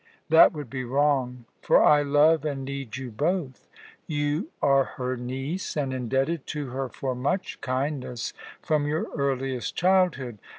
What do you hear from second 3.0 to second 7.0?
both. You are her niece, and indebted to her